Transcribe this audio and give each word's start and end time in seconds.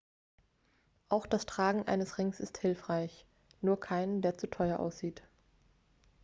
auch 1.09 1.27
das 1.27 1.45
tragen 1.45 1.87
eines 1.87 2.17
rings 2.17 2.39
ist 2.39 2.57
hilfreich 2.57 3.27
nur 3.61 3.79
keinen 3.79 4.23
der 4.23 4.35
zu 4.35 4.49
teuer 4.49 4.79
aussieht 4.79 5.21